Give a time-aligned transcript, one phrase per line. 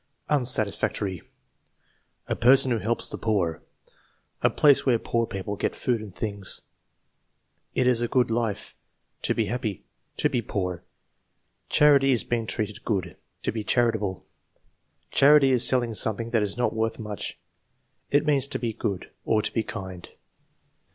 [0.29, 1.21] Unsatisfactory.
[2.27, 3.61] "A person who helps the poor."
[4.41, 6.63] "A place where poor people get food and things."
[7.75, 8.75] "It is a good life."
[9.21, 9.83] "To be happy."
[10.17, 10.83] "To be poor."
[11.69, 14.25] "Charity is being treated good." "It is to be charitable."
[15.11, 17.37] "Charity is selling something that is not worth much."
[18.09, 20.09] "It means to be good" or "to be kind."